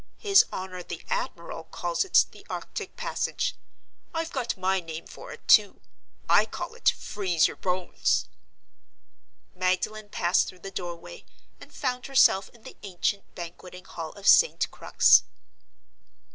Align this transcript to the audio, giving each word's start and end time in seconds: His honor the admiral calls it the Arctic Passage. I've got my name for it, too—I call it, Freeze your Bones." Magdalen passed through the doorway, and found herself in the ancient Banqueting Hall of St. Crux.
His 0.17 0.45
honor 0.51 0.81
the 0.81 1.03
admiral 1.11 1.65
calls 1.65 2.03
it 2.03 2.25
the 2.31 2.43
Arctic 2.49 2.95
Passage. 2.97 3.53
I've 4.15 4.31
got 4.31 4.57
my 4.57 4.79
name 4.79 5.05
for 5.05 5.31
it, 5.31 5.47
too—I 5.47 6.47
call 6.47 6.73
it, 6.73 6.89
Freeze 6.89 7.45
your 7.45 7.55
Bones." 7.55 8.25
Magdalen 9.53 10.09
passed 10.09 10.47
through 10.47 10.61
the 10.65 10.71
doorway, 10.71 11.23
and 11.59 11.71
found 11.71 12.07
herself 12.07 12.49
in 12.49 12.63
the 12.63 12.77
ancient 12.81 13.35
Banqueting 13.35 13.85
Hall 13.85 14.11
of 14.13 14.25
St. 14.27 14.71
Crux. 14.71 15.21